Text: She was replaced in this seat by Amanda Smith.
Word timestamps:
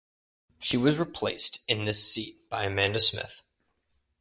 She 0.59 0.77
was 0.77 0.97
replaced 0.97 1.59
in 1.67 1.85
this 1.85 2.11
seat 2.11 2.49
by 2.49 2.63
Amanda 2.63 2.99
Smith. 2.99 3.43